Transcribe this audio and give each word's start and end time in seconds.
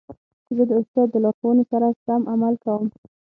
زه 0.55 0.63
د 0.69 0.71
استاد 0.81 1.07
د 1.11 1.15
لارښوونو 1.23 1.63
سره 1.71 1.87
سم 2.05 2.21
عمل 2.33 2.53
کوم. 2.63 2.85